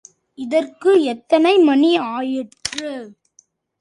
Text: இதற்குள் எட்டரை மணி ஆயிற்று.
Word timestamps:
இதற்குள் 0.37 0.99
எட்டரை 1.03 1.57
மணி 1.59 1.97
ஆயிற்று. 1.97 2.91